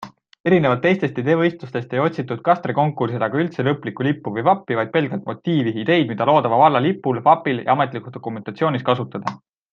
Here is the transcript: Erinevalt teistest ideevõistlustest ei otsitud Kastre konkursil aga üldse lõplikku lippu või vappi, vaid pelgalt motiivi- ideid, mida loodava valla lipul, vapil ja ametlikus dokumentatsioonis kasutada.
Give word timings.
Erinevalt 0.51 0.79
teistest 0.83 1.17
ideevõistlustest 1.23 1.91
ei 1.97 2.01
otsitud 2.05 2.41
Kastre 2.47 2.75
konkursil 2.79 3.25
aga 3.27 3.39
üldse 3.43 3.65
lõplikku 3.67 4.07
lippu 4.09 4.33
või 4.39 4.45
vappi, 4.49 4.79
vaid 4.81 4.91
pelgalt 4.97 5.29
motiivi- 5.29 5.75
ideid, 5.85 6.09
mida 6.15 6.29
loodava 6.31 6.61
valla 6.65 6.83
lipul, 6.87 7.21
vapil 7.29 7.63
ja 7.69 7.77
ametlikus 7.77 8.17
dokumentatsioonis 8.17 8.89
kasutada. 8.91 9.37